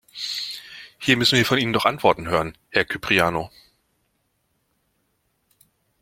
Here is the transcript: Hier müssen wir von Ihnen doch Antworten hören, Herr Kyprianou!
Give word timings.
Hier 0.97 1.15
müssen 1.15 1.37
wir 1.37 1.45
von 1.45 1.59
Ihnen 1.59 1.73
doch 1.73 1.85
Antworten 1.85 2.27
hören, 2.27 2.57
Herr 2.71 2.85
Kyprianou! 2.85 3.51